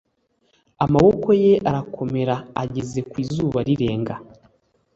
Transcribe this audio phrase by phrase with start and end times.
[0.85, 4.15] amaboko ye arakomera ageza ku izuba rirenga